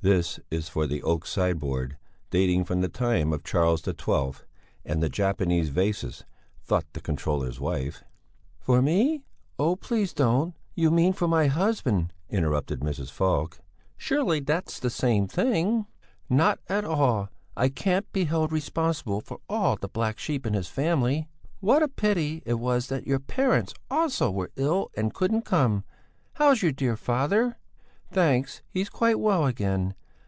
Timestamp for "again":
29.44-29.92